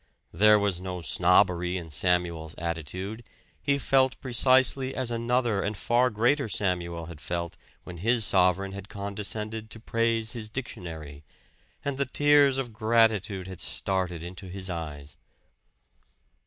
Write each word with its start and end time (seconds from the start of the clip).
There 0.33 0.57
was 0.57 0.81
no 0.81 1.03
snobbery 1.03 1.77
in 1.77 1.91
Samuel's 1.91 2.55
attitude; 2.57 3.23
he 3.61 3.77
felt 3.77 4.19
precisely 4.19 4.95
as 4.95 5.11
another 5.11 5.61
and 5.61 5.77
far 5.77 6.09
greater 6.09 6.49
Samuel 6.49 7.05
had 7.05 7.21
felt 7.21 7.55
when 7.83 7.97
his 7.97 8.25
sovereign 8.25 8.71
had 8.71 8.89
condescended 8.89 9.69
to 9.69 9.79
praise 9.79 10.31
his 10.31 10.49
dictionary, 10.49 11.23
and 11.85 11.97
the 11.97 12.05
tears 12.07 12.57
of 12.57 12.73
gratitude 12.73 13.45
had 13.45 13.61
started 13.61 14.23
into 14.23 14.47
his 14.47 14.71
eyes. 14.71 15.17